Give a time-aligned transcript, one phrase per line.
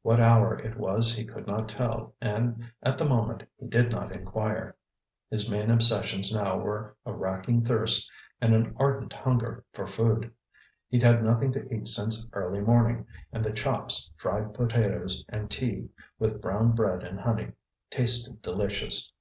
[0.00, 4.12] What hour it was he could not tell, and at the moment he did not
[4.12, 4.74] inquire.
[5.28, 8.10] His main obsessions now were a racking thirst
[8.40, 10.32] and an ardent hunger for food.
[10.88, 15.90] He'd had nothing to eat since early morning, and the chops, fried potatoes and tea,
[16.18, 17.52] with brown bread and honey,
[17.90, 19.12] tasted delicious.